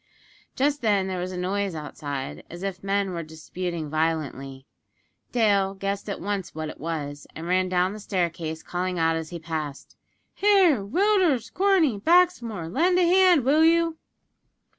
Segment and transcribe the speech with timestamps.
[0.55, 4.65] Just then there was a noise outside, as if men were disputing violently.
[5.31, 9.29] Dale guessed at once what it was, and ran down the staircase, calling out as
[9.29, 9.95] he passed:
[10.33, 13.97] "Here, Willders, Corney, Baxmore, lend a hand, will you?"